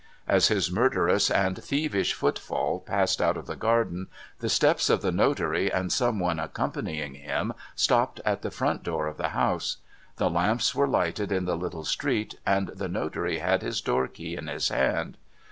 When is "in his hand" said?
14.35-15.17